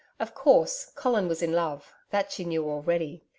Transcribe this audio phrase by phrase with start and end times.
[0.19, 3.23] Of course, Colin was in love that she knew already.